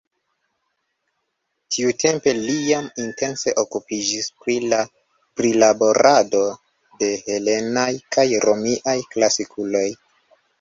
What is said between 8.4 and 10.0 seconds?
romiaj klasikuloj.